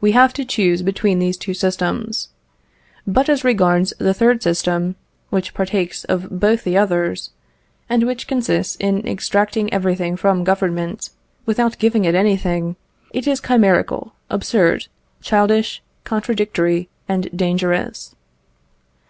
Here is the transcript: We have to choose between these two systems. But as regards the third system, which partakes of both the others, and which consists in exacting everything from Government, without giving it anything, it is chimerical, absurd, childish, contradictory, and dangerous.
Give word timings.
We 0.00 0.12
have 0.12 0.32
to 0.32 0.46
choose 0.46 0.80
between 0.80 1.18
these 1.18 1.36
two 1.36 1.52
systems. 1.52 2.30
But 3.06 3.28
as 3.28 3.44
regards 3.44 3.92
the 3.98 4.14
third 4.14 4.42
system, 4.42 4.96
which 5.28 5.52
partakes 5.52 6.04
of 6.04 6.40
both 6.40 6.64
the 6.64 6.78
others, 6.78 7.32
and 7.86 8.04
which 8.04 8.26
consists 8.26 8.76
in 8.76 9.06
exacting 9.06 9.70
everything 9.70 10.16
from 10.16 10.42
Government, 10.42 11.10
without 11.44 11.76
giving 11.76 12.06
it 12.06 12.14
anything, 12.14 12.76
it 13.10 13.26
is 13.26 13.42
chimerical, 13.42 14.14
absurd, 14.30 14.86
childish, 15.20 15.82
contradictory, 16.04 16.88
and 17.06 17.28
dangerous. 17.36 18.16